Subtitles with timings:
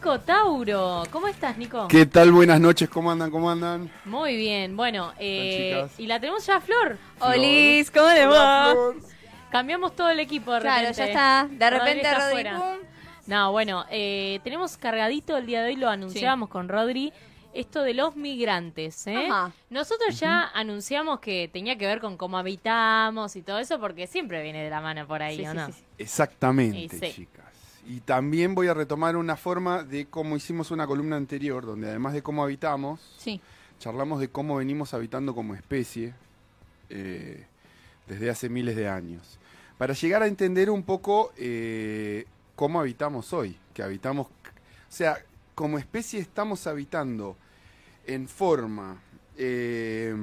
[0.00, 1.02] Nico Tauro.
[1.10, 1.86] ¿Cómo estás, Nico?
[1.86, 2.32] ¿Qué tal?
[2.32, 3.30] Buenas noches, ¿cómo andan?
[3.30, 3.90] ¿Cómo andan?
[4.06, 6.96] Muy bien, bueno, eh, y la tenemos ya a Flor.
[7.18, 8.74] Olis, ¿cómo le va?
[9.52, 10.96] Cambiamos todo el equipo de Claro, repente.
[10.96, 11.48] ya está.
[11.50, 12.56] De Rodri repente está Rodri, afuera.
[12.58, 12.88] pum.
[13.26, 17.12] No, bueno, eh, tenemos cargadito el día de hoy, lo anunciamos con Rodri,
[17.52, 19.06] esto de los migrantes.
[19.06, 19.26] ¿eh?
[19.28, 19.52] Ajá.
[19.68, 24.42] Nosotros ya anunciamos que tenía que ver con cómo habitamos y todo eso, porque siempre
[24.42, 25.66] viene de la mano por ahí, Sí, ¿o sí, no?
[25.66, 25.84] sí, sí.
[25.98, 27.12] Exactamente, sí.
[27.16, 27.49] chicas.
[27.90, 32.12] Y también voy a retomar una forma de cómo hicimos una columna anterior, donde además
[32.12, 33.40] de cómo habitamos, Sí.
[33.80, 36.14] charlamos de cómo venimos habitando como especie
[36.88, 37.44] eh,
[38.06, 39.40] desde hace miles de años.
[39.76, 44.30] Para llegar a entender un poco eh, cómo habitamos hoy, que habitamos, o
[44.88, 45.18] sea,
[45.56, 47.36] como especie estamos habitando
[48.06, 49.00] en forma
[49.36, 50.14] eh,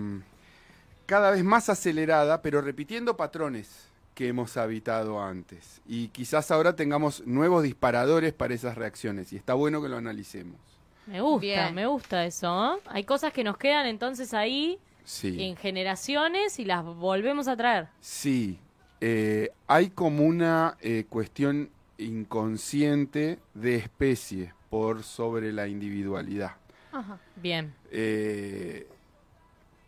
[1.05, 3.86] cada vez más acelerada, pero repitiendo patrones
[4.17, 5.79] que hemos habitado antes.
[5.87, 10.59] Y quizás ahora tengamos nuevos disparadores para esas reacciones, y está bueno que lo analicemos.
[11.05, 11.75] Me gusta, Bien.
[11.75, 12.77] me gusta eso.
[12.77, 12.79] ¿eh?
[12.87, 15.37] Hay cosas que nos quedan entonces ahí Sí.
[15.43, 17.89] en generaciones y las volvemos a traer.
[18.01, 18.59] Sí,
[19.01, 26.53] eh, hay como una eh, cuestión inconsciente de especie por sobre la individualidad.
[26.91, 27.19] Ajá.
[27.35, 27.71] Bien.
[27.91, 28.87] Eh,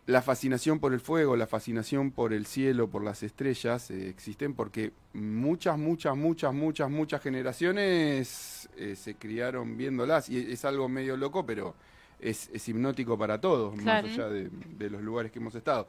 [0.06, 4.54] la fascinación por el fuego, la fascinación por el cielo, por las estrellas, eh, existen
[4.54, 11.16] porque muchas, muchas, muchas, muchas, muchas generaciones eh, se criaron viéndolas y es algo medio
[11.16, 11.74] loco, pero
[12.18, 14.08] es, es hipnótico para todos, Claro.
[14.08, 15.86] más allá de, de los lugares que hemos estado.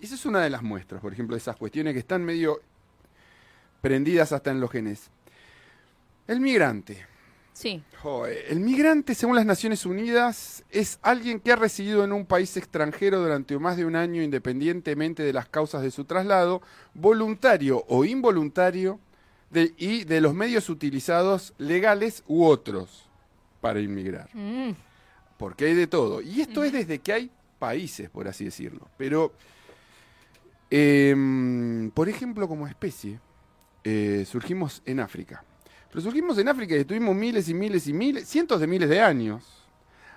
[0.00, 2.60] Esa es una de las muestras, por ejemplo, de esas cuestiones que están medio
[3.80, 5.10] prendidas hasta en los genes.
[6.26, 7.06] El migrante.
[7.54, 7.82] Sí.
[8.02, 12.54] Joder, El migrante, según las Naciones Unidas, es alguien que ha residido en un país
[12.58, 16.60] extranjero durante más de un año independientemente de las causas de su traslado,
[16.94, 18.98] voluntario o involuntario,
[19.50, 23.08] de- y de los medios utilizados legales u otros
[23.60, 24.28] para inmigrar.
[24.34, 24.72] Mm,
[25.38, 26.20] Porque hay de todo.
[26.22, 28.88] Y esto es desde que hay países, por así decirlo.
[28.98, 29.32] Pero,
[30.70, 33.20] em, por ejemplo, como especie,
[33.84, 35.44] eh, surgimos en África.
[35.94, 39.00] Pero surgimos en África y estuvimos miles y miles y miles, cientos de miles de
[39.00, 39.44] años.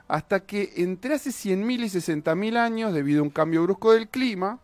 [0.07, 4.59] Hasta que entre hace 100.000 y 60.000 años, debido a un cambio brusco del clima,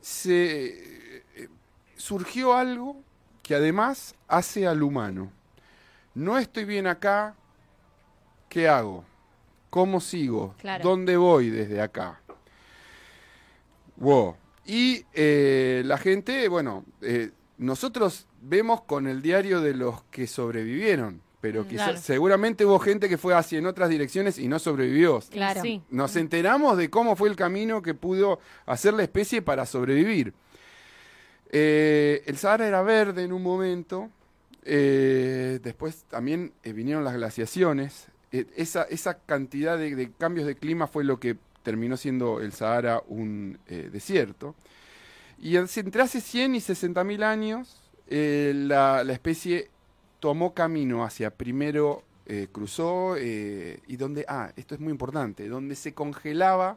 [0.00, 1.48] se eh,
[1.94, 3.00] surgió algo
[3.44, 5.30] que además hace al humano.
[6.16, 7.36] No estoy bien acá,
[8.48, 9.04] ¿qué hago?
[9.68, 10.56] ¿Cómo sigo?
[10.58, 10.82] Claro.
[10.82, 12.20] ¿Dónde voy desde acá?
[13.94, 14.34] Wow.
[14.66, 21.20] Y eh, la gente, bueno, eh, nosotros vemos con el diario de los que sobrevivieron,
[21.40, 22.00] pero quizá- Claro.
[22.00, 25.20] seguramente hubo gente que fue hacia en otras direcciones y no sobrevivió.
[25.30, 25.62] Claro.
[25.62, 25.82] Sí.
[25.90, 30.32] Nos enteramos de cómo fue el camino que pudo hacer la especie para sobrevivir.
[31.52, 34.08] Eh, el Sahara era verde en un momento,
[34.64, 38.06] eh, después también eh, vinieron las glaciaciones.
[38.32, 42.52] Eh, esa, esa cantidad de, de cambios de clima fue lo que terminó siendo el
[42.52, 44.54] Sahara un eh, desierto.
[45.38, 47.80] Y entre hace 100 y 60 mil años,
[48.10, 49.70] eh, la, la especie
[50.18, 55.74] tomó camino hacia primero, eh, cruzó, eh, y donde, ah, esto es muy importante, donde
[55.76, 56.76] se congelaba,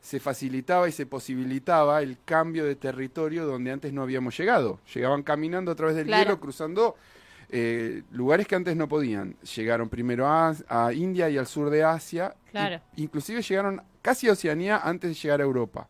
[0.00, 4.80] se facilitaba y se posibilitaba el cambio de territorio donde antes no habíamos llegado.
[4.92, 6.24] Llegaban caminando a través del Claro.
[6.24, 6.96] hielo, cruzando
[7.50, 9.36] eh, lugares que antes no podían.
[9.54, 12.34] Llegaron primero a, a India y al sur de Asia.
[12.50, 12.80] Claro.
[12.96, 15.88] inclusive llegaron casi a Oceanía antes de llegar a Europa.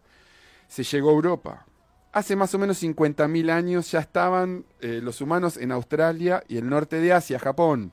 [0.68, 1.66] Se llegó a Europa.
[2.12, 6.68] Hace más o menos 50.000 años ya estaban eh, los humanos en Australia y el
[6.68, 7.90] norte de Asia, Japón.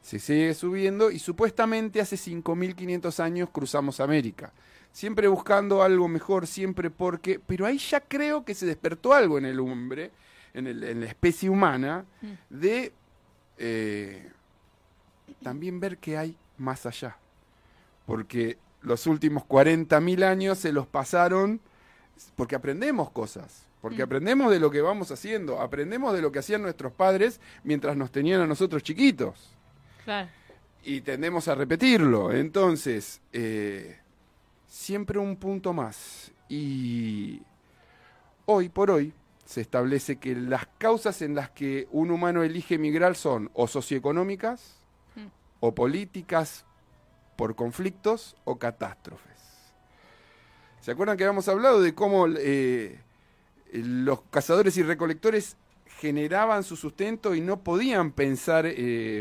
[0.00, 4.52] Se sigue subiendo y supuestamente hace 5.500 años cruzamos América.
[4.92, 7.40] Siempre buscando algo mejor, siempre porque...
[7.44, 10.10] Pero ahí ya creo que se despertó algo en el hombre,
[10.54, 12.04] en, el- en la especie humana,
[12.50, 12.92] de
[13.58, 14.28] eh,
[15.42, 17.16] también ver que hay más allá.
[18.06, 21.60] Porque los últimos 40.000 años se los pasaron
[22.36, 26.62] porque aprendemos cosas, porque aprendemos de lo que vamos haciendo, aprendemos de lo que hacían
[26.62, 29.50] nuestros padres mientras nos tenían a nosotros chiquitos
[30.04, 30.28] claro.
[30.84, 32.32] y tendemos a repetirlo.
[32.32, 33.98] Entonces, eh,
[34.66, 36.30] siempre un punto más.
[36.48, 37.42] Y
[38.46, 39.12] hoy por hoy
[39.44, 44.78] se establece que las causas en las que un humano elige emigrar son o socioeconómicas,
[45.16, 45.26] Mm.
[45.60, 46.64] o políticas
[47.36, 49.31] por conflictos o catástrofes.
[50.82, 52.98] ¿Se acuerdan que habíamos hablado de cómo eh,
[53.72, 55.56] los cazadores y recolectores
[55.98, 59.20] generaban su sustento y no podían pensar eh,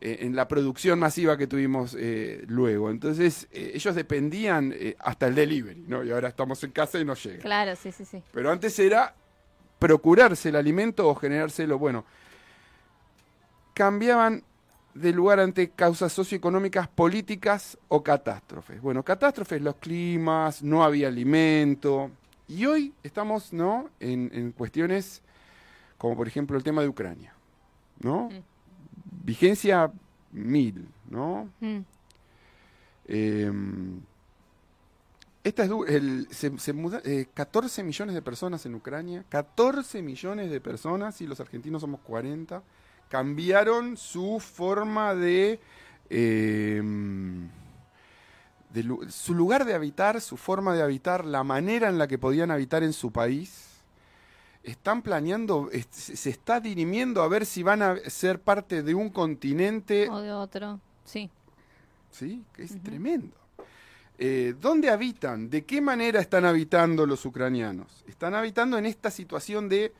[0.00, 2.90] eh, en la producción masiva que tuvimos eh, luego.
[2.90, 6.04] Entonces, ellos dependían hasta el delivery, ¿no?
[6.04, 7.38] Y ahora estamos en casa y nos llega.
[7.38, 8.22] Claro, sí, sí, sí.
[8.32, 9.14] Pero antes era
[9.78, 11.78] procurarse el alimento o generárselo.
[11.78, 12.04] Bueno,
[13.72, 14.44] cambiaban
[15.00, 18.80] de lugar ante causas socioeconómicas, políticas o catástrofes.
[18.80, 22.10] Bueno, catástrofes, los climas, no había alimento.
[22.48, 23.90] Y hoy estamos ¿no?
[24.00, 25.22] en, en cuestiones
[25.98, 27.32] como por ejemplo el tema de Ucrania.
[28.00, 28.28] ¿no?
[28.30, 28.42] Mm.
[29.24, 29.90] Vigencia
[30.32, 31.48] mil, ¿no?
[31.60, 31.78] Mm.
[33.08, 33.52] Eh,
[35.44, 40.50] esta es el- se, se muda- eh, 14 millones de personas en Ucrania, 14 millones
[40.50, 42.62] de personas, y los argentinos somos 40,
[43.08, 45.60] cambiaron su forma de,
[46.10, 46.82] eh,
[48.72, 52.18] de lu- su lugar de habitar, su forma de habitar, la manera en la que
[52.18, 53.64] podían habitar en su país.
[54.62, 59.08] Están planeando, es- se está dirimiendo a ver si van a ser parte de un
[59.08, 60.80] continente O de otro.
[61.04, 61.30] Sí.
[62.10, 62.42] ¿sí?
[62.52, 63.36] Que es tremendo.
[64.18, 65.48] Eh, ¿Dónde habitan?
[65.48, 68.04] ¿De qué manera están habitando los ucranianos?
[68.08, 69.92] Están habitando en esta situación de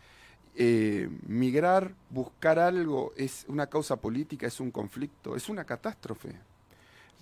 [0.55, 6.35] eh, migrar, buscar algo, es una causa política, es un conflicto, es una catástrofe.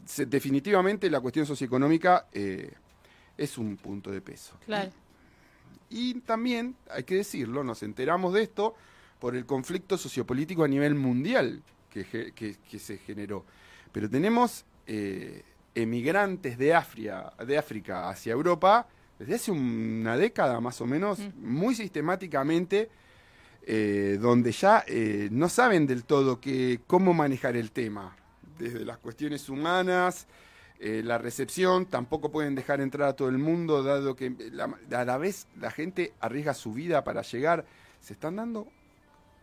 [0.05, 2.73] Se- definitivamente la cuestión socioeconómica eh,
[3.37, 4.55] es un punto de peso.
[4.64, 4.90] Claro.
[5.90, 8.75] Y también, hay que decirlo, nos enteramos de esto
[9.20, 13.44] por el conflicto sociopolítico a nivel mundial que, ge- que- que se generó.
[13.93, 15.43] Pero tenemos eh,
[15.75, 16.67] emigrantes de
[17.46, 18.87] de África hacia Europa
[19.19, 22.90] desde hace una década más o menos, muy sistemáticamente,
[23.67, 28.17] eh, donde ya eh, no saben del todo que, cómo manejar el tema,
[28.59, 30.27] desde las cuestiones humanas,
[30.79, 35.05] eh, la recepción, tampoco pueden dejar entrar a todo el mundo, dado que la- a
[35.05, 37.65] la vez la gente arriesga su vida para llegar.
[38.01, 38.69] Se están dando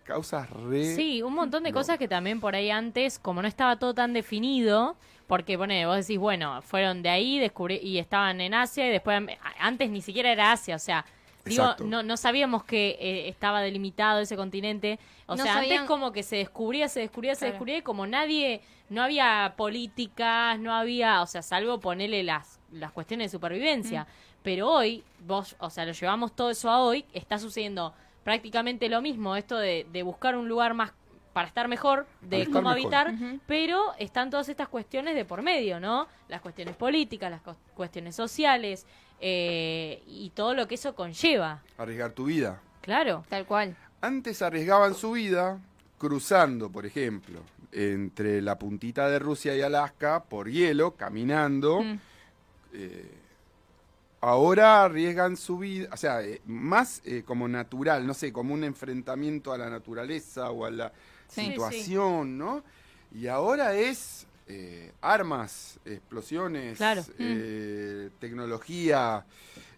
[0.03, 0.95] causas re...
[0.95, 1.75] Sí, un montón de No.
[1.77, 4.95] cosas que también por ahí antes, como no estaba todo tan definido,
[5.27, 9.21] porque pone, vos decís, bueno, fueron de ahí descubrí, y estaban en Asia y después
[9.59, 11.05] antes ni siquiera era Asia, o sea,
[11.45, 15.87] digo, no, no sabíamos que eh, estaba delimitado ese continente, o No sea, sabían- antes
[15.87, 17.51] como que se descubría, se descubría, se Claro.
[17.53, 22.91] descubría y como nadie, no había políticas, no había, o sea, salvo ponerle las, las
[22.91, 24.07] cuestiones de supervivencia,
[24.43, 27.93] pero hoy, vos, o sea, lo llevamos todo eso a hoy, está sucediendo
[28.23, 30.93] prácticamente lo mismo, esto de, de buscar un lugar más
[31.33, 32.93] para estar mejor, de estar cómo mejor.
[32.95, 36.07] habitar, pero están todas estas cuestiones de por medio, ¿no?
[36.27, 38.85] Las cuestiones políticas, las cu- cuestiones sociales
[39.25, 41.61] eh, y todo lo que eso conlleva.
[41.77, 42.61] Arriesgar tu vida.
[42.81, 43.23] Claro.
[43.29, 43.77] Tal cual.
[44.01, 45.59] Antes arriesgaban su vida
[45.97, 47.39] cruzando, por ejemplo,
[47.71, 51.81] entre la puntita de Rusia y Alaska por hielo, caminando.
[51.81, 51.99] Mm.
[52.73, 53.11] Eh,
[54.19, 58.65] ahora arriesgan su vida, o sea, eh, más eh, como natural, no sé, como un
[58.65, 60.91] enfrentamiento a la naturaleza o a la
[61.29, 61.45] Sí.
[61.45, 62.63] situación, ¿no?
[63.13, 67.03] Y ahora es eh, armas, explosiones, Claro.
[67.19, 69.25] eh, tecnología.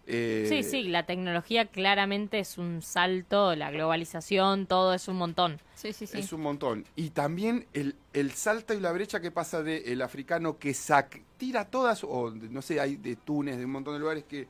[0.06, 5.60] eh, Sí, sí, la tecnología claramente es un salto, la globalización, todo es un montón.
[5.74, 6.18] Sí, sí, sí.
[6.18, 6.84] Es un montón.
[6.96, 11.64] Y también el, el salto y la brecha que pasa del africano que sac tira
[11.66, 14.46] todas, o de- no sé, hay de Túnez, de un montón de lugares que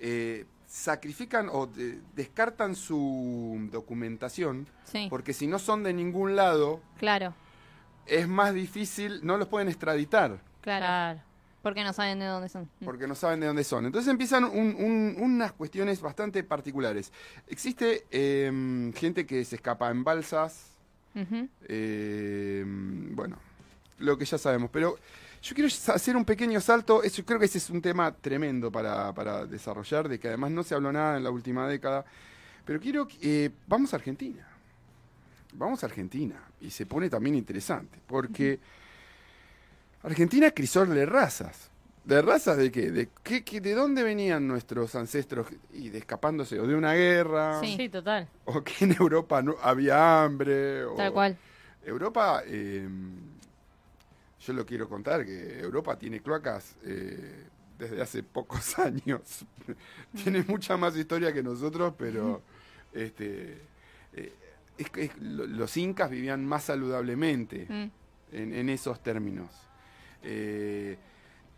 [0.00, 6.80] eh, sacrifican o de- descartan su documentación, Sí, porque si no son de ningún lado,
[6.98, 7.34] claro,
[8.06, 11.20] es más difícil, no los pueden extraditar, claro.
[11.62, 12.68] Porque no saben de dónde son.
[12.80, 12.84] Mm.
[12.84, 13.86] porque no saben de dónde son.
[13.86, 17.12] Entonces empiezan un- un- unas cuestiones bastante particulares.
[17.46, 20.70] Existe em, gente que se escapa en balsas.
[21.68, 23.36] Eh, bueno,
[23.98, 24.70] lo que ya sabemos.
[24.72, 24.98] Pero
[25.42, 27.02] yo quiero hacer un pequeño salto.
[27.04, 30.62] Eso, creo que ese es un tema tremendo para, para desarrollar, de que además no
[30.64, 32.04] se habló nada en la última década.
[32.64, 33.16] Pero quiero que...
[33.22, 34.46] eh, vamos a Argentina.
[35.52, 36.36] Vamos a Argentina.
[36.60, 37.98] Y se pone también interesante.
[38.06, 38.58] Porque
[40.02, 41.70] Argentina es crisol de razas.
[42.04, 42.90] ¿De razas de qué?
[42.90, 47.60] ¿De, qué, qué- ¿De dónde venían nuestros ancestros y de escapándose o de una guerra?
[47.60, 47.76] Sí.
[47.76, 48.28] Sí, total.
[48.44, 50.84] O que en Europa no había hambre.
[50.84, 51.36] O, Tal cual.
[51.84, 52.88] Europa, eh,
[54.40, 57.44] yo lo quiero contar, que Europa tiene cloacas eh,
[57.78, 59.44] desde hace pocos años.
[60.24, 62.42] tiene mucha más historia que nosotros, pero
[62.92, 63.58] este,
[64.14, 64.32] eh,
[64.82, 67.90] es es- los incas vivían más saludablemente Mm.
[68.36, 69.50] en, en esos términos.
[70.22, 70.96] Eh,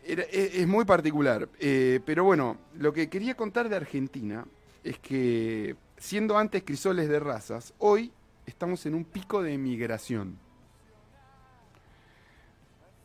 [0.03, 1.49] era- es, es muy particular.
[1.59, 4.45] eh, pero bueno, lo que quería contar de Argentina
[4.83, 8.11] es que, siendo antes crisoles de razas, hoy
[8.45, 10.37] estamos en un pico de migración.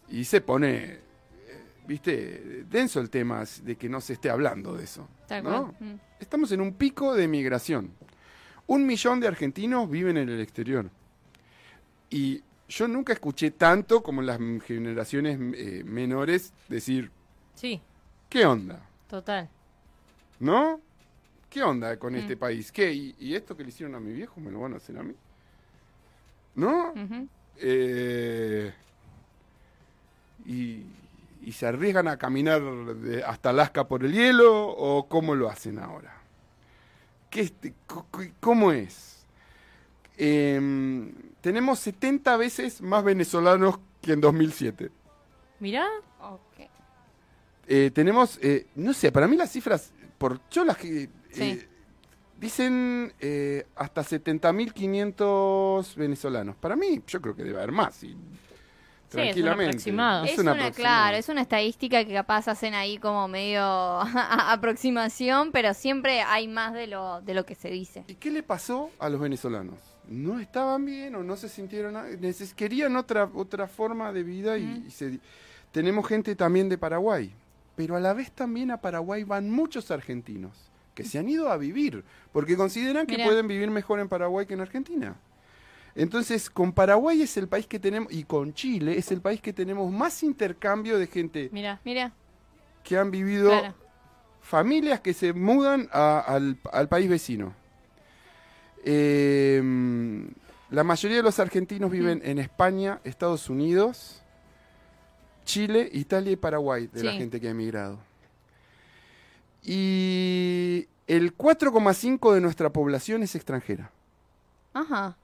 [0.09, 1.00] Y se pone, eh,
[1.87, 5.09] viste, denso el tema de que no se esté hablando de eso.
[5.31, 5.95] Mm.
[6.19, 7.93] Estamos en un pico de migración.
[8.71, 10.89] Un millón de argentinos viven en el exterior.
[12.09, 17.11] Y yo nunca escuché tanto como en las generaciones eh, menores decir,
[17.57, 17.81] Sí,
[18.29, 18.81] ¿qué onda?
[19.09, 19.49] total.
[20.39, 20.81] ¿No?
[21.50, 22.17] ¿Qué onda con Mm.
[22.17, 22.71] este país?
[22.71, 22.93] ¿Qué?
[22.93, 25.03] ¿Y, y esto que le hicieron a mi viejo me lo van a hacer a
[25.03, 25.15] mí?
[26.55, 26.95] ¿No?
[27.57, 28.73] Eh,
[31.50, 36.20] se arriesgan a caminar de- hasta Alaska por el hielo o cómo lo hacen ahora?
[37.31, 37.75] ¿Qué este-
[38.41, 39.25] ¿Cómo es?
[40.17, 44.91] Em, tenemos 70 veces más venezolanos que en 2007.
[45.61, 45.87] Mirá,
[46.21, 46.41] Ok.
[47.73, 51.05] Eh, tenemos, eh, no sé, para mí las cifras, por yo las que...
[51.05, 51.61] eh, Sí.
[52.39, 56.57] dicen eh, hasta 70.500 venezolanos.
[56.57, 58.03] Para mí, yo creo que debe haber más.
[58.03, 58.17] y-
[59.11, 59.76] Sí, es un tranquilamente.
[60.31, 63.61] Es, un una, claro, es una estadística que capaz hacen ahí como medio
[64.61, 68.05] aproximación, pero siempre hay más de lo, de lo que se dice.
[68.09, 69.79] ¿Y qué le pasó a los venezolanos?
[70.09, 71.97] No estaban bien o no se sintieron...
[72.57, 75.11] querían otra, otra forma de vida y, y se...
[75.11, 75.21] di-
[75.73, 77.33] Tenemos gente también de Paraguay,
[77.76, 80.52] pero a la vez también a Paraguay van muchos argentinos
[80.95, 83.26] que se han ido a vivir porque consideran que Mirá.
[83.26, 85.17] pueden vivir mejor en Paraguay que en Argentina.
[85.95, 89.53] Entonces, con Paraguay es el país que tenemos, y con Chile es el país que
[89.53, 91.81] tenemos más intercambio de gente mirá.
[91.85, 92.13] Mira,
[92.85, 93.75] que han vivido claro.
[94.41, 97.55] familias que se mudan a- al, al país vecino.
[98.85, 99.61] Eh,
[100.71, 104.23] la mayoría de los argentinos viven en España, Estados Unidos,
[105.45, 107.99] Chile, Italia y Paraguay, de la gente que ha emigrado.
[109.63, 113.91] Y el 4,5 de nuestra población es extranjera.
[114.73, 115.17] Ajá.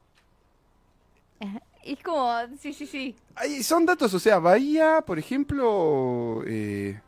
[1.83, 3.15] Es- como, sí, sí, sí.
[3.37, 7.01] Ahí son datos, o sea, Bahía, por ejemplo, eh,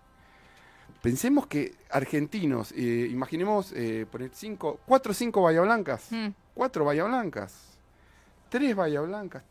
[1.03, 6.29] pensemos que argentinos, eh, imaginemos eh, poner cinco, cuatro o cinco Bahía Blancas, Mm.
[6.55, 7.77] cuatro Bahía Blancas,
[8.51, 9.43] tres Bahía Blancas,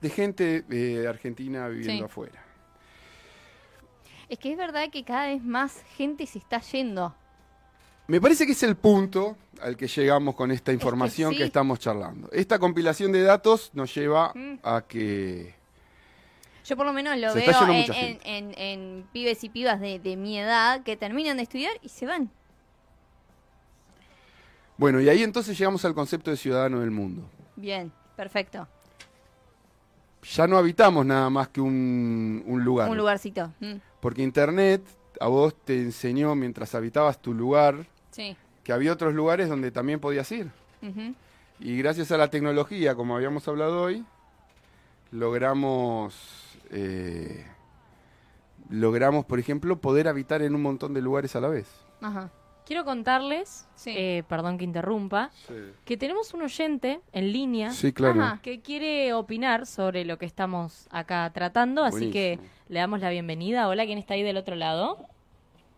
[0.00, 2.10] de gente eh, argentina viviendo Sí.
[2.10, 2.42] afuera.
[4.28, 7.14] Es que es verdad que cada vez más gente se está yendo.
[8.08, 11.42] Me parece que es el punto al que llegamos con esta información que, sí.
[11.44, 12.28] estamos charlando.
[12.32, 14.58] Esta compilación de datos nos lleva Mm.
[14.62, 15.54] a que...
[16.64, 17.84] Yo por lo menos lo veo en, mucha en,
[18.20, 18.20] gente.
[18.38, 22.06] en- en pibes y pibas de, de mi edad que terminan de estudiar y se
[22.06, 22.30] van.
[24.76, 27.22] Bueno, y ahí entonces llegamos al concepto de ciudadano del mundo.
[27.56, 28.68] Bien, perfecto.
[30.34, 32.90] Ya no habitamos nada más que un, un lugar.
[32.90, 33.52] Un lugarcito.
[33.60, 34.82] Mm, Porque Internet
[35.20, 37.86] a vos te enseñó mientras habitabas tu lugar
[38.16, 38.36] Sí.
[38.64, 40.50] que había otros lugares donde también podías ir.
[41.60, 44.04] Y gracias a la tecnología, como habíamos hablado hoy,
[45.12, 46.14] logramos,
[46.70, 47.44] eh,
[48.70, 51.68] logramos, por ejemplo, poder habitar en un montón de lugares a la vez.
[52.00, 52.30] Ajá.
[52.66, 53.94] Quiero contarles, Sí.
[53.96, 55.30] eh, perdón que interrumpa,
[55.84, 58.20] que tenemos un oyente en línea Sí, claro.
[58.20, 58.40] Ajá.
[58.42, 63.68] que quiere opinar sobre lo que estamos acá tratando, así que le damos la bienvenida.
[63.68, 65.06] Hola, ¿quién está ahí del otro lado?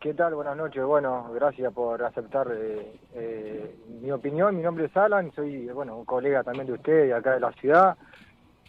[0.00, 0.36] ¿Qué tal?
[0.36, 0.84] Buenas noches.
[0.84, 4.56] Bueno, gracias por aceptar eh, eh, mi opinión.
[4.56, 7.96] Mi nombre es Alan, soy bueno un colega también de usted acá de la ciudad,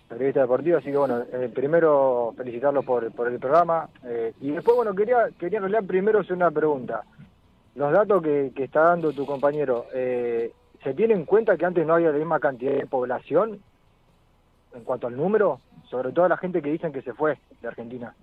[0.08, 0.80] periodista deportivo.
[0.80, 5.30] Así que bueno, eh, primero felicitarlo por, por el programa eh, y después bueno quería
[5.38, 7.04] quería en primero hacer una pregunta.
[7.76, 10.52] Los datos que, que está dando tu compañero, eh,
[10.84, 13.62] ¿se tiene en cuenta que antes no había la misma cantidad de población
[14.74, 15.60] en cuanto al número?
[15.92, 18.16] Sobre todo la gente que dicen que se fue de Argentina.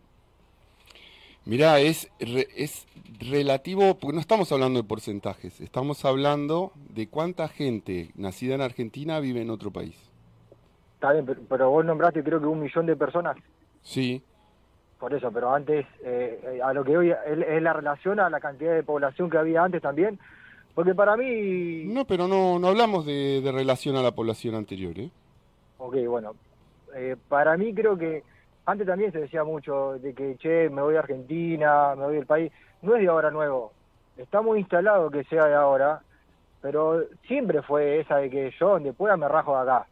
[1.47, 2.87] Mirá, es, re- es
[3.21, 9.21] relativo, porque no estamos hablando de porcentajes, estamos hablando de cuánta gente nacida en Argentina
[9.21, 9.97] vive en otro país.
[10.95, 13.37] Está bien, pero, pero vos nombraste creo que un millón de personas.
[13.83, 14.23] Sí,
[14.99, 17.17] Por eso, pero antes, eh, eh, a lo que hoy es,
[17.49, 20.19] es la relación a la cantidad de población que había antes también,
[20.75, 24.99] porque para mí, no, pero no, no hablamos de, de relación a la población anterior,
[24.99, 25.11] ¿eh?
[25.79, 26.35] ok, bueno,
[26.95, 28.23] eh, para mí creo que
[28.67, 32.27] antes también se decía mucho de que, che, me voy a Argentina, me voy del
[32.27, 33.73] país, no es de ahora nuevo,
[34.17, 36.03] está muy instalado que sea de ahora,
[36.61, 39.87] pero siempre fue esa de que yo donde pueda me rajo de acá.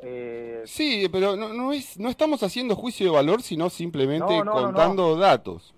[0.00, 4.44] Eh, Sí, pero no, no, es, no estamos haciendo juicio de valor, sino simplemente No,
[4.44, 5.74] no, no, contando datos.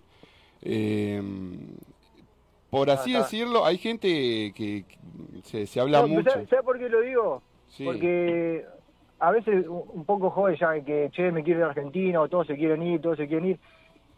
[0.62, 1.22] Eh,
[2.70, 4.08] por así decirlo, hay gente
[4.54, 4.98] que, que
[5.44, 6.30] se, se habla mucho.
[6.30, 7.42] ¿sabes, sabes por qué lo digo?
[7.68, 7.84] Sí.
[7.84, 8.66] Porque
[9.20, 12.46] a veces un poco joven ya que, che, me quiero ir a Argentina, o todos
[12.46, 13.58] se quieren ir, todos se quieren ir.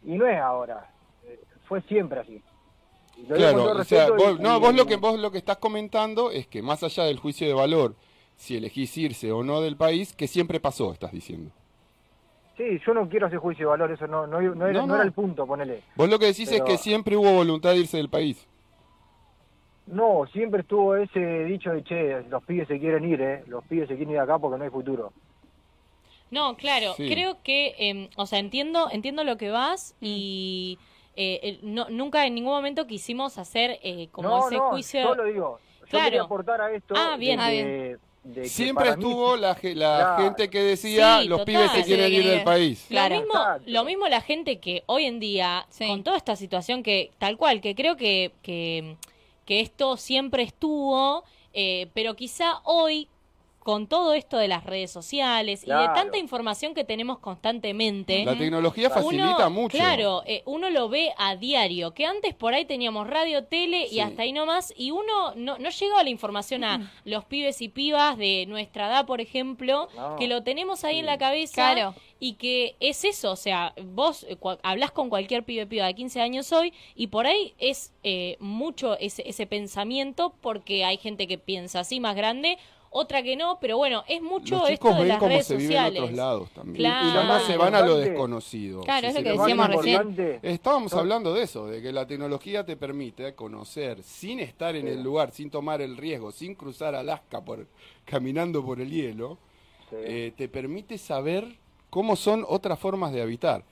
[0.05, 0.89] Y no es ahora.
[1.25, 2.41] Eh, Fue siempre así.
[3.27, 5.57] Lo Claro, o sea, y- vos, no, y- vos lo que vos lo que estás
[5.57, 7.95] comentando es que más allá del juicio de valor,
[8.35, 11.51] si elegís irse o no del país, que siempre pasó, estás diciendo.
[12.57, 15.03] Sí, yo no quiero hacer juicio de valor, eso no, no, no era, No, era
[15.03, 15.81] el punto, ponele.
[15.95, 18.47] Vos lo que decís Pero- es que siempre hubo voluntad de irse del país.
[19.91, 23.43] No, siempre estuvo ese dicho de, che, los pibes se quieren ir, ¿eh?
[23.47, 25.11] Los pibes se quieren ir de acá porque no hay futuro.
[26.29, 27.09] No, claro, Sí.
[27.09, 30.79] creo que, eh, o sea, entiendo, entiendo lo que vas y
[31.17, 35.01] eh, no, nunca en ningún momento quisimos hacer eh, como no, ese no, juicio.
[35.03, 35.59] yo lo digo.
[35.81, 36.05] Yo Claro.
[36.05, 37.37] quería aportar a esto Ah, bien.
[37.39, 40.23] de Ah, de que Siempre mí- estuvo la, ge- la Claro.
[40.23, 41.53] gente que decía Sí, los total.
[41.53, 42.85] pibes se quieren ir del país.
[42.87, 43.15] Claro.
[43.15, 43.63] Lo mismo, Exacto.
[43.65, 45.85] lo mismo la gente que hoy en día, Sí.
[45.87, 48.95] con toda esta situación que, tal cual, que creo que, que,
[49.51, 53.09] que esto siempre estuvo, eh, pero quizá hoy,
[53.63, 58.35] con todo esto de las redes sociales y de tanta información que tenemos constantemente, La
[58.37, 59.77] tecnología facilita uno, mucho.
[59.77, 63.95] Claro, eh, uno lo ve a diario, que antes por ahí teníamos radio, tele Sí.
[63.95, 67.69] y hasta ahí nomás, y uno no, no llegaba la información a los pibes y
[67.69, 70.15] pibas de nuestra edad, por ejemplo, No.
[70.15, 70.99] que lo tenemos ahí Sí.
[71.01, 71.93] en la cabeza Claro.
[72.19, 76.19] y que es eso, o sea, vos eh, hablás con cualquier pibe piba de 15
[76.19, 81.37] años hoy y por ahí es eh, mucho ese, ese pensamiento porque hay gente que
[81.37, 82.57] piensa así más grande,
[82.93, 85.47] otra que no, pero bueno, es mucho Los esto chicos de ven las cómo redes
[85.47, 86.01] se vive en sociales.
[86.01, 86.75] otros lados también.
[86.75, 87.07] Claro.
[87.07, 88.81] Y además se van a lo desconocido.
[88.81, 90.39] Claro, es lo que decíamos recién.
[90.43, 90.99] Estábamos No.
[90.99, 95.31] hablando de eso, de que la tecnología te permite conocer sin estar en el lugar,
[95.31, 97.65] sin tomar el riesgo, sin cruzar Alaska por
[98.05, 99.37] caminando por el hielo,
[99.89, 99.95] Sí.
[99.99, 103.63] eh, te permite saber cómo son otras formas de habitar.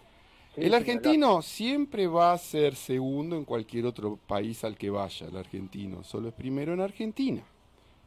[0.56, 4.90] Sí, el sí, argentino siempre va a ser segundo en cualquier otro país al que
[4.90, 7.44] vaya, el argentino, solo es primero en Argentina.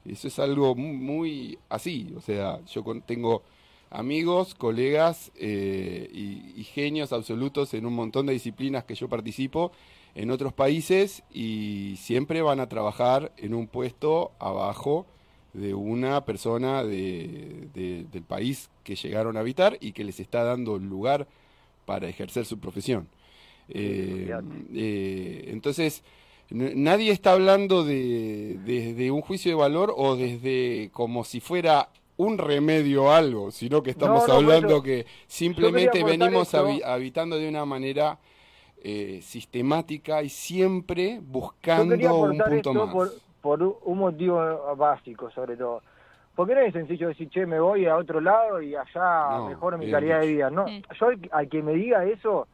[0.07, 3.43] Eso es algo mu- muy así, o sea, yo con- tengo
[3.91, 9.71] amigos, colegas eh, y, y genios absolutos en un montón de disciplinas que yo participo
[10.15, 15.07] en otros países y siempre van a trabajar en un puesto abajo
[15.53, 20.43] de una persona de- de- del país que llegaron a habitar y que les está
[20.45, 21.29] dando lugar
[21.87, 23.09] para ejercer su profesión.
[23.69, 24.31] Eh,
[24.75, 26.03] eh, entonces,
[26.55, 32.39] nadie está hablando de, desde un juicio de valor o desde como si fuera un
[32.39, 37.37] remedio a algo, sino que estamos No, no, por hablando que simplemente venimos habi- habitando
[37.39, 38.19] de una manera
[38.85, 42.93] eh, sistemática y siempre buscando un punto esto más.
[42.93, 44.41] por, por un- un motivo
[44.77, 45.83] básico, sobre todo.
[46.35, 49.77] Porque no es sencillo decir, che, me voy a otro lado y allá No, mejoro
[49.79, 50.51] mi calidad de vida.
[50.51, 50.83] No, Mm.
[50.99, 52.49] yo al, al que me diga eso,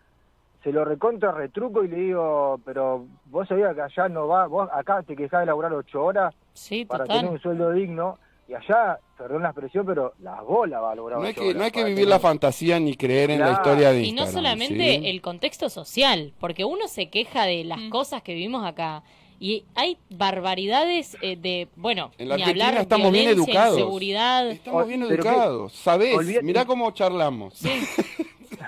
[0.62, 4.68] se lo recontra retruco y le digo, pero vos sabías que allá no va, vos
[4.73, 7.18] acá te quejás de laburar ocho horas Sí, para total.
[7.21, 8.18] tener un sueldo digno
[8.49, 11.62] y allá, perdón la expresión, pero la bola va a lograr No hay que, no
[11.64, 14.33] hay que vivir la fantasía ni creer en la historia de Y no Instagram.
[14.33, 15.07] solamente ¿sí?
[15.07, 17.90] el contexto social, porque uno se queja de las Mm.
[17.90, 19.03] cosas que vivimos acá.
[19.40, 23.79] Y hay barbaridades eh, de, bueno, En la ni Argentina hablar estamos bien educados.
[23.79, 24.51] inseguridad.
[24.51, 26.42] Estamos bien educados, ¿sabés?
[26.42, 27.55] Mirá cómo charlamos.
[27.55, 27.68] Sí,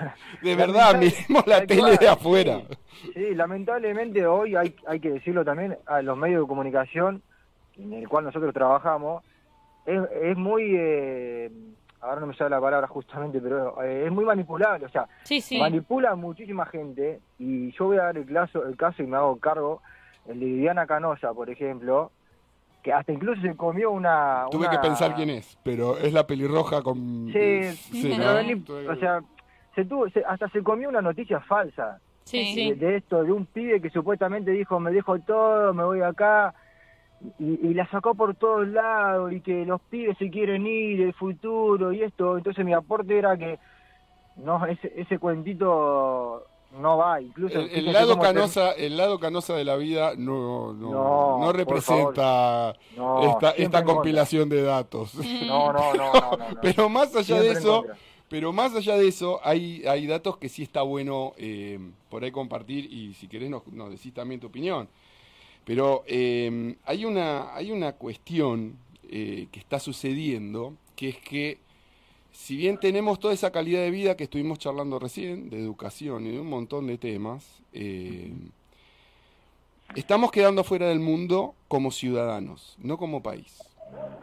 [0.49, 2.61] De verdad, miremos la tele cual, de afuera.
[2.69, 7.21] Sí, Sí, lamentablemente hoy hay, hay que decirlo también a los medios de comunicación
[7.77, 9.23] en el cual nosotros trabajamos,
[9.87, 11.49] es, es muy, eh,
[11.99, 15.41] ahora no me sale la palabra justamente, pero eh, es muy manipulable, o sea, sí,
[15.41, 15.57] sí.
[15.57, 19.17] manipula a muchísima gente y yo voy a dar el caso, el caso y me
[19.17, 19.81] hago cargo,
[20.27, 22.11] el de Viviana Canosa, por ejemplo,
[22.83, 24.45] que hasta incluso se comió una...
[24.51, 27.31] Tuve una- que pensar quién es, pero es la pelirroja con...
[27.33, 28.17] Sí, ¿no?
[28.17, 29.21] pero ni- Tuve que- o sea,
[29.75, 31.99] se tuvo, se- hasta se comió una noticia falsa.
[32.23, 32.73] Sí, de, sí.
[32.73, 36.53] de esto, de un pibe que supuestamente dijo, me dejo todo, me voy acá,
[37.39, 41.13] y, y la sacó por todos lados, y que los pibes se quieren ir, el
[41.13, 43.57] futuro, y esto, entonces mi aporte era que,
[44.37, 46.45] no, ese, ese cuentito
[46.79, 47.59] no va, incluso...
[47.59, 53.51] El, lado canosa, el lado canosa de la vida no, no, No, representa No, esta,
[53.51, 55.15] esta compilación de datos.
[55.45, 56.45] No, no, no, no, no, no.
[56.61, 57.83] Pero más allá Siempre de eso.
[58.31, 61.77] Pero más allá de eso, hay, hay datos que sí está bueno eh,
[62.09, 64.87] por ahí compartir y si querés nos, nos decís también tu opinión.
[65.65, 68.77] Pero eh, hay, una, hay una cuestión
[69.09, 71.57] eh, que está sucediendo, que es que
[72.31, 76.31] si bien tenemos toda esa calidad de vida que estuvimos charlando recién, de educación y
[76.31, 77.45] de un montón de temas,
[79.93, 83.61] estamos quedando fuera del mundo como ciudadanos, no como país.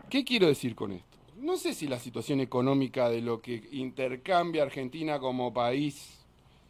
[0.08, 1.17] ¿Qué quiero decir con esto?
[1.40, 6.18] No sé si la situación económica de lo que intercambia Argentina como país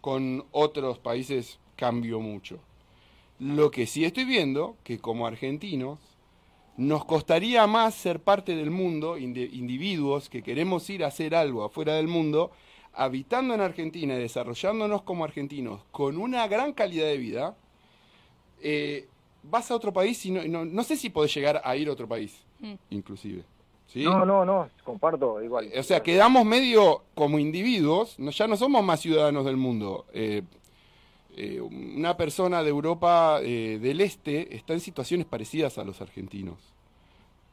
[0.00, 2.58] con otros países cambió mucho.
[3.38, 5.98] Lo que sí estoy viendo, que como argentinos,
[6.76, 11.64] nos costaría más ser parte del mundo, indi- individuos que queremos ir a hacer algo
[11.64, 12.50] afuera del mundo,
[12.92, 17.56] habitando en Argentina y desarrollándonos como argentinos con una gran calidad de vida,
[18.60, 19.08] eh,
[19.44, 21.92] vas a otro país y no, no, no sé si podés llegar a ir a
[21.92, 22.74] otro país, Mm.
[22.90, 23.44] inclusive.
[23.88, 24.04] ¿Sí?
[24.04, 25.68] No, no, no, comparto igual.
[25.76, 30.06] O sea, quedamos medio como individuos, no- ya no somos más ciudadanos del mundo.
[30.12, 30.42] Eh,
[31.36, 36.74] eh, una persona de Europa eh, del Este está en situaciones parecidas a los argentinos.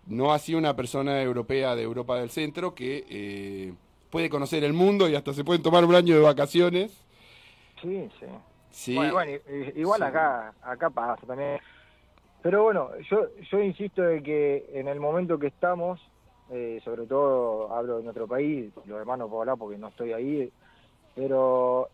[0.07, 3.73] No así una persona europea de Europa del Centro que
[4.11, 6.91] puede conocer el mundo y hasta se pueden tomar un año de vacaciones.
[7.81, 8.25] Sí, sí.
[8.71, 10.05] Sí, Bueno, bueno, i- i- igual Sí.
[10.05, 11.59] acá acá pasa también.
[12.43, 15.99] Pero bueno, yo yo insisto de que en el momento que estamos
[16.51, 20.13] eh, sobre todo hablo de nuestro país, los demás no puedo hablar porque no estoy
[20.13, 20.51] ahí,
[21.15, 21.89] pero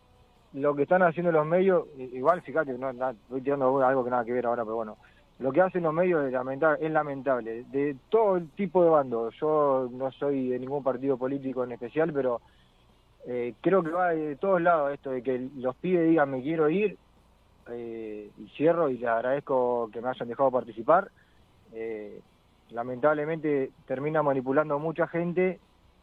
[0.54, 4.34] lo que están haciendo los medios, igual fíjate, no, estoy tirando algo que nada que
[4.34, 4.98] ver ahora, pero bueno,
[5.40, 9.34] lo que hacen los medios es lamentable, es lamentable, de todo el tipo de bandos,
[9.40, 12.42] yo no soy de ningún partido político en especial, pero
[13.28, 16.70] eh, creo que va de todos lados esto de que los pibes digan me quiero
[16.70, 16.98] ir,
[17.70, 21.10] eh, y cierro y les agradezco que me hayan dejado participar.
[21.74, 22.20] Eh,
[22.72, 25.60] lamentablemente termina manipulando mucha gente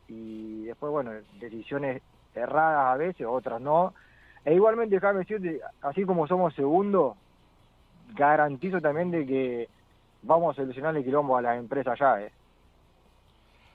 [0.09, 2.03] y después, bueno, decisiones
[2.35, 3.95] erradas a veces, otras no.
[4.45, 7.17] E igualmente, déjame decirte, así como somos segundo,
[8.15, 9.69] garantizo también de que
[10.23, 12.33] vamos a solucionar el quilombo a las empresas ya, ¿eh?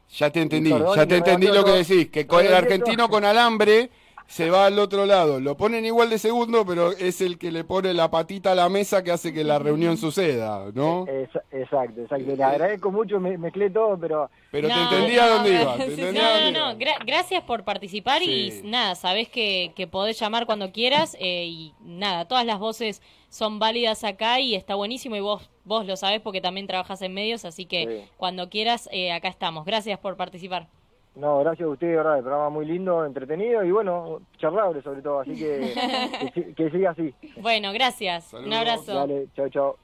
[0.10, 3.25] Ya te entendí, perdón, ya te entendí lo que decís, que con el argentino con
[3.25, 3.89] alambre
[4.27, 5.39] se va al otro lado.
[5.39, 8.69] Lo ponen igual de segundo, pero es el que le pone la patita a la
[8.69, 11.05] mesa que hace que la reunión suceda, ¿no?
[11.07, 12.36] Es- exacto, exacto.
[12.36, 15.75] Le agradezco mucho, me mezclé todo, pero Pero te No, entendí a no, dónde iba.
[15.77, 16.79] te sí, entendí No, no, no.
[16.79, 21.73] gra- gracias por participar y nada, sabés que, que podés llamar cuando quieras eh, y
[21.81, 26.19] nada, todas las voces son válidas acá y está buenísimo y vos vos lo sabés
[26.19, 28.12] porque también trabajas en medios, así que Sí.
[28.17, 29.63] cuando quieras eh, acá estamos.
[29.65, 30.67] Gracias por participar.
[31.15, 35.02] No, gracias a ustedes, de verdad, el programa muy lindo, entretenido y bueno, charlable sobre
[35.02, 35.73] todo, así que
[36.34, 37.13] que, si- que siga así.
[37.41, 38.34] Bueno, gracias.
[38.34, 38.93] Un abrazo.
[38.93, 39.78] Dale, chao, chao.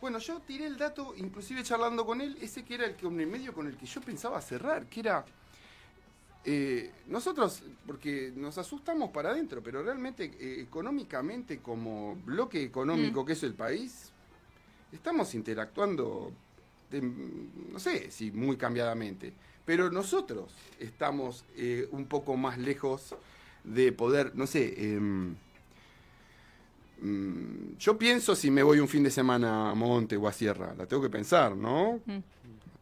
[0.00, 3.54] Bueno, yo tiré el dato, inclusive charlando con él, ese que era el que medio
[3.54, 5.24] con el que yo pensaba cerrar, que era
[6.44, 13.32] eh, nosotros, porque nos asustamos para adentro, pero realmente eh, económicamente como bloque económico que
[13.32, 14.12] es el país,
[14.92, 16.30] estamos interactuando,
[16.90, 19.32] de- no sé si muy cambiadamente,
[19.66, 20.50] pero nosotros
[20.80, 23.14] estamos eh, un poco más lejos
[23.64, 25.34] de poder, no sé, em,
[27.00, 30.74] mm, yo pienso si me voy un fin de semana a Monte o a Sierra,
[30.76, 32.00] la tengo que pensar, ¿no?
[32.06, 32.18] Mm.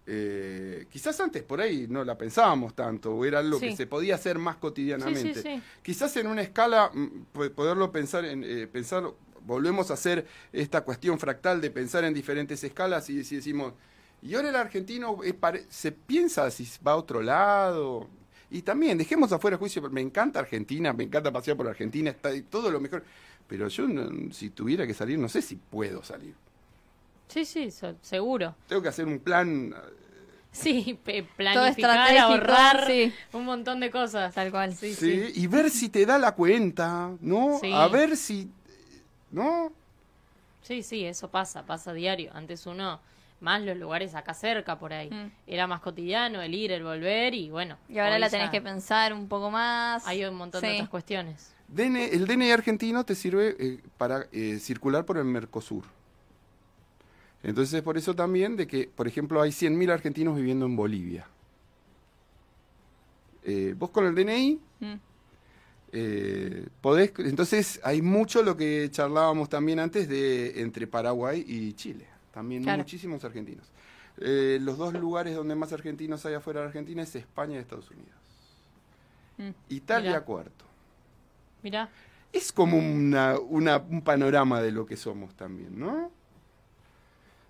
[0.07, 4.17] Eh, quizás antes por ahí no la pensábamos tanto, o era algo que se podía
[4.17, 5.35] hacer más cotidianamente.
[5.35, 5.63] Sí, sí, sí.
[5.83, 9.05] Quizás en una escala, mm, po- poderlo pensar, en, eh, pensar,
[9.47, 13.73] volvemos a hacer esta cuestión fractal de pensar en diferentes escalas y si decimos,
[14.25, 18.09] y ahora el argentino eh, pare- se piensa si va a otro lado.
[18.51, 22.71] Y también, dejemos afuera juicio, me encanta Argentina, me encanta pasear por Argentina, está todo
[22.71, 23.05] lo mejor.
[23.47, 26.35] Pero yo, no- si tuviera que salir, no sé si puedo salir.
[27.29, 28.55] Sí, sí, so- seguro.
[28.67, 29.75] Tengo que hacer un plan.
[30.55, 30.97] Sí,
[31.37, 33.13] planificar, ahorrar sí.
[33.33, 34.33] un montón de cosas.
[34.33, 34.73] Tal cual.
[34.73, 35.41] Sí, Sí, sí.
[35.41, 37.59] y ver si te da la cuenta, ¿no?
[37.61, 37.73] Sí.
[37.73, 38.49] A ver si.
[39.33, 39.73] ¿No?
[40.63, 42.31] Sí, sí, eso pasa, pasa a diario.
[42.35, 43.01] Antes uno,
[43.45, 45.09] más los lugares acá cerca por ahí.
[45.11, 45.31] Mm.
[45.47, 47.77] Era más cotidiano el ir, el volver y bueno.
[47.89, 50.05] Y ahora la ya tenés que pensar un poco más.
[50.07, 50.67] Hay un montón Sí.
[50.67, 51.55] de otras cuestiones.
[51.69, 55.85] DN el DNI argentino te sirve eh, para eh, circular por el Mercosur.
[57.43, 61.27] Entonces, por eso también de que, por ejemplo, hay 100.000 argentinos viviendo en Bolivia.
[63.45, 64.95] Eh, vos con el DNI Mm.
[65.93, 72.07] eh, podés, entonces hay mucho lo que charlábamos también antes de entre Paraguay y Chile.
[72.35, 72.79] También Claro.
[72.79, 73.71] muchísimos argentinos.
[74.19, 77.91] Eh, los dos lugares donde más argentinos hay afuera de Argentina es España y Estados
[77.91, 78.15] Unidos.
[79.39, 79.51] Mm.
[79.71, 80.21] Italia Mirá.
[80.25, 80.65] cuarto.
[81.63, 81.89] Mirá,
[82.33, 86.11] Es como una, una- un panorama de lo que somos también, ¿no?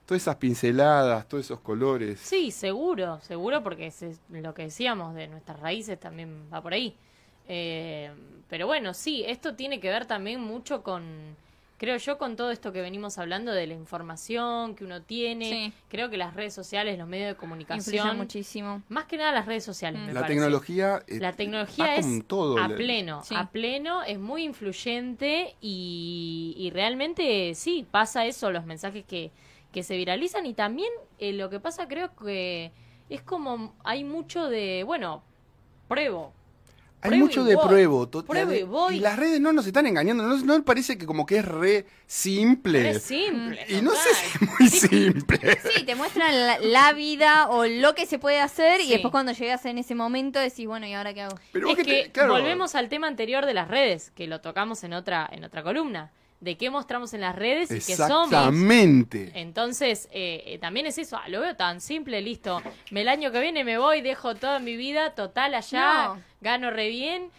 [0.07, 2.21] Todas esas pinceladas, todos esos colores.
[2.21, 6.75] sí, seguro, seguro porque es, es lo que decíamos de nuestras raíces también va por
[6.75, 6.95] ahí.
[7.49, 8.13] Eh,
[8.49, 11.03] pero bueno, sí, esto tiene que ver también mucho con,
[11.77, 15.51] creo yo, con todo esto que venimos hablando de la información que uno tiene.
[15.51, 15.73] Sí.
[15.89, 18.83] Creo que las redes sociales, los medios de Influye comunicación, muchísimo.
[18.89, 20.07] más que nada las redes sociales, Mm.
[20.07, 20.35] me la parece.
[20.41, 21.03] tecnología.
[21.07, 22.59] eh, La tecnología es con todo.
[22.59, 23.35] a pleno, Sí.
[23.37, 29.31] a pleno, es muy influyente y, y realmente sí, pasa eso, los mensajes que,
[29.73, 32.73] que se viralizan y también eh, lo que pasa creo que
[33.11, 35.23] es como hay mucho de, bueno,
[35.89, 36.33] pruebo.
[37.05, 38.11] Hay mucho de voy, pruebo.
[38.55, 38.99] y voy.
[38.99, 40.23] las redes no nos están engañando.
[40.25, 42.91] No, no parece que como que es re simple.
[42.91, 43.65] Es simple.
[43.69, 45.59] y no sé si es muy simple.
[45.75, 48.91] Sí, te muestran la, la vida o lo que se puede hacer y Sí.
[48.93, 51.39] después cuando llegas en ese momento decís, bueno, ¿y ahora qué hago?
[51.53, 54.83] Pero es que te- claro, volvemos al tema anterior de las redes, que lo tocamos
[54.85, 56.11] en otra, en otra columna.
[56.41, 58.27] De qué mostramos en las redes y qué somos.
[58.27, 59.33] Exactamente.
[59.35, 62.61] Entonces, eh, eh, también es eso, ah, lo veo tan simple, listo.
[62.91, 66.23] El año que viene me voy, dejo toda mi vida total allá, No.
[66.43, 67.31] gano re bien.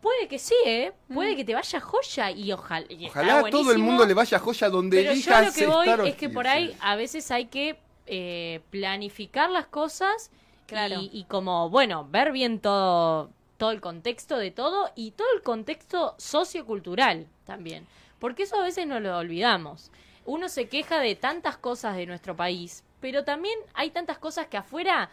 [0.00, 0.92] Puede que sí, ¿eh?
[1.12, 2.86] Puede que te vaya joya y ojalá.
[2.88, 5.66] y Ojalá a todo el mundo le vaya joya donde Pero yo elijas lo que
[5.66, 10.30] voy estar es que por ahí a veces hay que eh, planificar las cosas
[10.66, 11.00] Claro.
[11.00, 15.42] y, y como, bueno, ver bien todo, todo el contexto de todo y todo el
[15.42, 17.84] contexto sociocultural también.
[18.18, 19.90] Porque eso a veces no lo olvidamos.
[20.24, 24.56] Uno se queja de tantas cosas de nuestro país, pero también hay tantas cosas que
[24.56, 25.10] afuera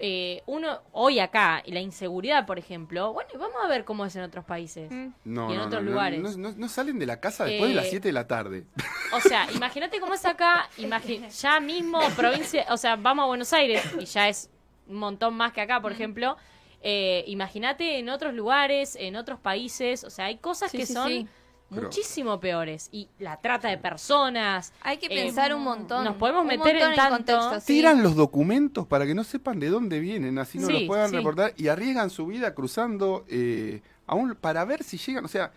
[0.00, 4.04] eh, uno, hoy acá, y la inseguridad, por ejemplo, bueno, y vamos a ver cómo
[4.04, 4.90] es en otros países.
[4.90, 5.08] Mm.
[5.24, 6.20] No, y en no, otros no, lugares.
[6.20, 8.64] No, no- no salen de la casa después de las Eh, 7 de la tarde.
[9.12, 10.68] O sea, imagínate cómo es acá,
[11.40, 14.50] ya mismo provincia, o sea, vamos a Buenos Aires y ya es
[14.88, 16.36] un montón más que acá, por ejemplo.
[16.82, 20.92] Eh, imagínate en otros lugares, en otros países, o sea, hay cosas Sí, que sí,
[20.92, 21.28] son sí.
[21.74, 22.88] Pero- muchísimo peores.
[22.92, 24.72] Y la trata de personas.
[24.82, 26.04] Hay que eh, pensar un montón.
[26.04, 27.16] nos podemos un meter en tanto.
[27.16, 27.66] contexto, sí.
[27.74, 31.10] Tiran los documentos para que no sepan de dónde vienen, así no Sí, los puedan
[31.10, 31.16] sí.
[31.16, 35.24] reportar y arriesgan su vida cruzando eh, aún para ver si llegan.
[35.24, 35.52] O sea,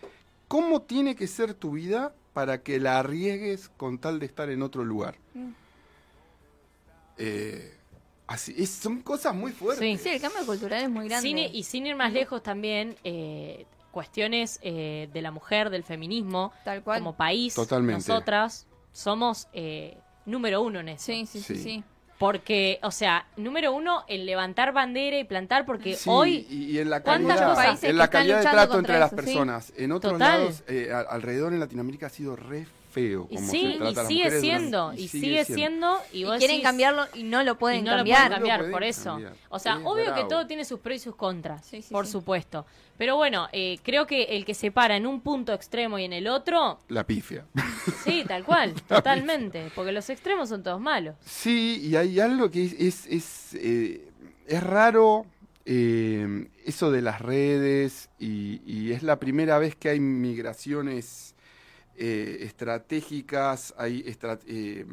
[0.47, 4.61] ¿cómo tiene que ser tu vida para que la arriesgues con tal de estar en
[4.61, 5.15] otro lugar?
[5.33, 5.49] Mm.
[7.17, 7.73] Eh,
[8.27, 9.79] así, es- son cosas muy fuertes.
[9.99, 10.03] Sí.
[10.03, 11.27] Sí, el cambio cultural es muy grande.
[11.27, 13.65] Sin- y sin ir más lejos también, eh,
[13.97, 16.99] cuestiones eh, de la mujer, del feminismo, Tal cual.
[16.99, 18.07] como país, Totalmente.
[18.07, 21.05] nosotras somos eh, número uno en eso.
[21.05, 21.63] Sí, sí, sí, Sí.
[21.63, 21.83] sí.
[22.19, 26.91] Porque, o sea, número uno, el levantar bandera y plantar, porque Sí, hoy y, en
[26.91, 29.21] la ¿cuántas calidad, países en la están calidad de luchando trato contra entre las eso,
[29.21, 29.25] sí.
[29.25, 29.73] personas.
[29.77, 30.39] En otros Total.
[30.41, 32.67] lados, eh, alrededor en Latinoamérica ha sido re
[33.01, 33.27] feo.
[33.29, 36.23] y sí, se y trata a las sigue mujeres siendo, y sigue siendo, y, Y,
[36.25, 38.17] vos quieren decís- cambiarlo y no lo pueden y no lo cambiar.
[38.27, 39.03] pueden cambiar, No lo por eso.
[39.11, 39.33] cambiar.
[39.49, 42.05] O sea, Es obvio que todo tiene sus pros y sus contras, Sí, sí, por
[42.05, 42.11] sí.
[42.13, 42.65] supuesto.
[42.97, 46.13] Pero bueno, eh, creo que el que se para en un punto extremo y en
[46.13, 47.45] el otro, La pifia.
[48.03, 51.15] sí, tal cual, totalmente, porque los extremos son todos malos.
[51.23, 54.09] Sí, y hay algo que es, es, es, eh,
[54.47, 55.25] es raro,
[55.65, 61.35] eh, eso de las redes, y, y es la primera vez que hay migraciones
[61.97, 64.85] eh, estratégicas, hay, estra- eh,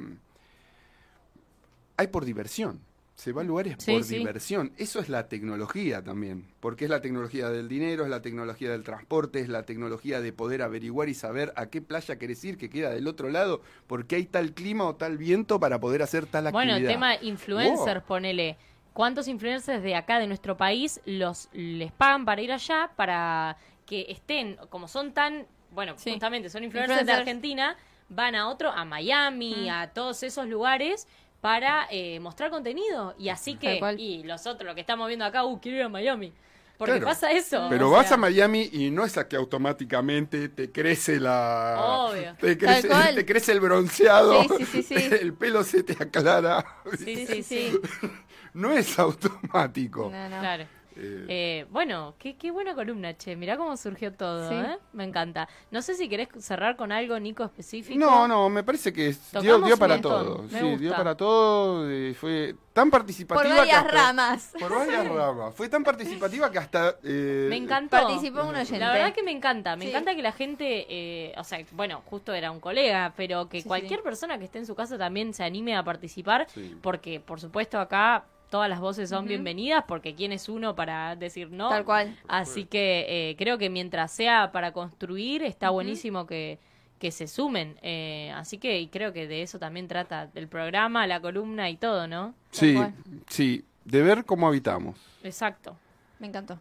[1.97, 2.81] hay por diversión.
[3.17, 4.19] Se va a lugares Sí, por sí.
[4.19, 4.73] diversión.
[4.77, 8.83] Eso es la tecnología también, porque es la tecnología del dinero, es la tecnología del
[8.83, 12.69] transporte, es la tecnología de poder averiguar y saber a qué playa querés ir que
[12.71, 16.51] queda del otro lado, porque hay tal clima o tal viento para poder hacer tal
[16.51, 16.91] Bueno, actividad.
[16.91, 18.09] el tema influencers, Wow.
[18.09, 18.57] ponele.
[18.93, 24.07] ¿Cuántos influencers de acá, de nuestro país, los les pagan para ir allá, para que
[24.09, 26.11] estén, como son tan, bueno, Sí.
[26.13, 27.13] justamente son influencers, de.
[27.13, 27.77] Argentina,
[28.09, 29.71] van a otro, a Miami, Mm.
[29.71, 31.07] a todos esos lugares
[31.41, 33.15] para eh, mostrar contenido.
[33.19, 35.89] Y así que, y los otros, lo que estamos viendo acá, uh, quiero ir a
[35.89, 36.33] Miami.
[36.77, 37.07] Porque Claro.
[37.07, 37.69] pasa eso.
[37.71, 41.77] Pero o vas sea, a Miami y no es a que automáticamente te crece la.
[42.11, 42.35] Obvio.
[42.41, 44.43] Te crece, te crece el bronceado.
[44.43, 44.95] Sí, sí, sí, sí.
[45.21, 46.65] El pelo se te aclara.
[46.99, 47.79] Sí, sí, sí.
[48.55, 50.11] No es automático.
[50.13, 50.39] No, no.
[50.41, 50.65] Claro.
[50.97, 53.37] Eh, Eh, bueno, qué, qué buena columna, che.
[53.37, 54.55] Mirá cómo surgió todo, Sí.
[54.55, 54.79] ¿eh?
[54.93, 55.49] Me encanta.
[55.71, 57.99] No sé si querés cerrar con algo, Nico, específico.
[57.99, 60.43] no, no, me parece que dio, dio para todo.
[60.51, 61.91] Me Sí, dio para todo.
[61.91, 63.43] eh, fue tan participativa.
[63.45, 64.53] Por que varias hasta- ramas.
[64.59, 65.55] Por varias ramas.
[65.55, 66.97] Fue tan participativa que hasta.
[67.05, 67.97] eh, Me encantó.
[67.97, 68.79] Participó un oyente.
[68.79, 69.91] La verdad que me encanta, me Sí.
[69.91, 73.69] encanta que la gente, eh, o sea, bueno, justo era un colega, pero que Sí,
[73.69, 74.05] cualquier sí.
[74.05, 76.77] persona que esté en su casa también se anime a participar, Sí.
[76.83, 78.25] porque por supuesto acá
[78.55, 81.71] todas las voces son bienvenidas, porque quién es uno para decir no.
[81.71, 82.17] Tal cual.
[82.29, 86.61] Así que eh, creo que mientras sea para construir, está buenísimo que,
[87.01, 87.77] que se sumen.
[87.83, 91.77] Eh, así que y creo que de eso también trata el programa, la columna y
[91.77, 92.33] todo, ¿no?
[92.53, 92.79] Sí,
[93.27, 93.65] sí.
[93.85, 95.01] De ver cómo habitamos.
[95.25, 95.77] Exacto.
[96.21, 96.61] Me encantó.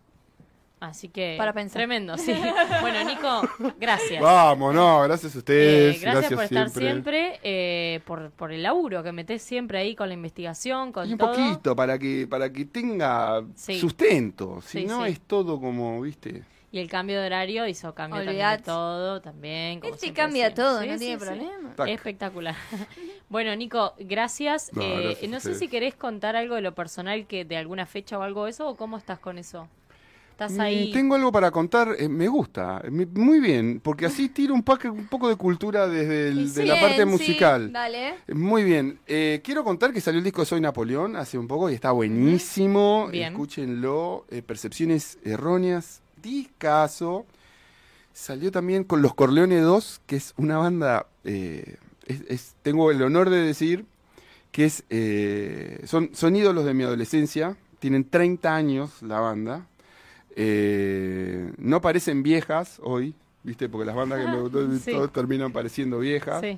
[0.84, 1.80] Así que Para pensar.
[1.80, 2.34] tremendo, sí.
[2.82, 3.42] bueno, Nico,
[3.80, 4.22] gracias.
[4.22, 5.96] Vamos, no, gracias a ustedes.
[5.96, 6.82] Eh, gracias, por estar siempre.
[6.92, 11.14] siempre, eh, por, por el laburo que metés siempre ahí con la investigación, con Y
[11.14, 11.32] un todo.
[11.34, 13.80] poquito para que para que tenga Sí.
[13.80, 15.12] sustento, si Sí, no sí.
[15.12, 16.44] es todo como, ¿viste?
[16.74, 19.80] Y el cambio de horario hizo cambio también de todo, también.
[19.80, 21.26] como Este cambia todo, Sí, no sí, tiene sí.
[21.26, 21.76] problema.
[21.76, 21.88] Tac.
[21.88, 22.56] Espectacular.
[23.30, 24.72] bueno, Nico, gracias.
[24.74, 25.60] No, Eh, gracias no sé ustedes.
[25.60, 28.68] si querés contar algo de lo personal que de alguna fecha o algo de eso,
[28.68, 29.70] o cómo estás con eso.
[30.34, 30.92] ¿Estás Mm, ahí?
[30.92, 34.64] Tengo algo para contar, eh, me gusta, eh, me- muy bien, porque así tiro un,
[34.64, 37.72] paque- un poco de cultura desde el- de la parte musical.
[37.72, 38.16] Dale.
[38.34, 41.76] Muy bien, eh, quiero contar que salió el disco Soy Napoleón hace un poco y
[41.76, 43.34] está buenísimo, Bien.
[43.34, 47.26] escúchenlo, eh, Percepciones Erróneas, discaso.
[48.12, 53.02] Salió también con Los Corleone 2, que es una banda, eh, es- es- tengo el
[53.04, 53.86] honor de decir
[54.52, 59.68] que es, eh, son, son ídolos de mi adolescencia, tienen 30 años la banda,
[60.36, 63.70] eh, no parecen viejas hoy, ¿viste?
[63.70, 64.92] Porque las bandas que me Sí.
[64.92, 66.42] todos terminan pareciendo viejas.
[66.42, 66.58] Sí.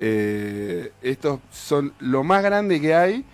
[0.00, 3.24] Eh, estos son lo más grande que hay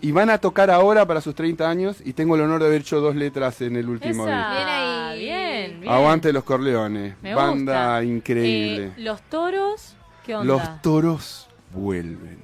[0.00, 2.82] y van a tocar ahora para sus 30 años y tengo el honor de haber
[2.82, 4.36] hecho dos letras en el último Esa.
[4.36, 4.52] disco.
[4.54, 5.18] Bien ahí.
[5.18, 5.92] Bien, bien.
[5.92, 8.04] Aguante los Corleones, Me banda gusta.
[8.04, 8.86] increíble.
[8.86, 10.52] Eh, los toros, ¿qué onda?
[10.54, 12.38] los toros vuelven.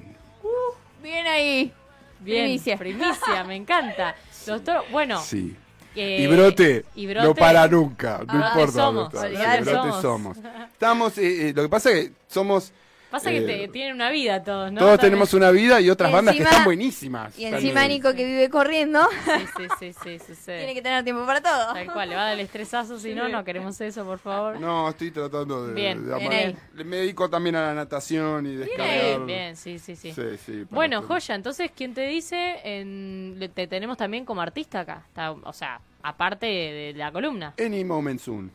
[1.03, 1.73] Bien ahí.
[2.21, 2.77] Bien, Primicia.
[2.77, 4.13] primicia, me encanta.
[4.47, 5.21] Los toros, bueno.
[5.21, 5.55] Sí.
[6.01, 7.27] Eh, y brote, y Brote.
[7.27, 9.11] no para nunca, no Ah, importa somos.
[9.11, 9.33] Brote.
[10.73, 12.71] Estamos, eh, eh, lo que pasa es que somos
[13.09, 14.77] Pasa que Eh, te- tienen una vida todos, ¿no?
[14.77, 15.13] Todos También.
[15.13, 17.35] tenemos una vida y otras Y bandas que están buenísimas.
[17.39, 17.87] Y encima también.
[18.03, 20.57] Nico que vive corriendo, Sí, sí, sí, sí, sucede.
[20.59, 21.73] tiene que tener tiempo para todo.
[21.73, 24.59] Tal cual, le va a dar el estresazo, si no, no queremos eso, por favor.
[24.59, 25.73] No, estoy tratando de...
[25.73, 28.87] Bien, de bien Me dedico también a la natación y descargar...
[28.99, 30.13] Bien, bien, sí, sí, sí.
[30.13, 32.57] Sí, sí, para Bueno, Joya, entonces, ¿quién te dice?
[32.63, 35.01] En, te tenemos también como artista acá.
[35.07, 37.53] Está- o sea, aparte de, la columna.
[37.59, 38.51] Any moment soon.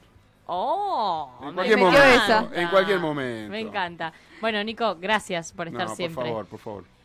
[0.46, 1.30] ¡Oh!
[1.40, 2.24] En me cualquier metió momento.
[2.24, 2.48] esa.
[2.54, 3.50] En cualquier momento.
[3.50, 4.12] Me encanta.
[4.40, 6.16] Bueno, Nico, gracias por estar No, siempre.
[6.16, 6.84] por favor, por favor.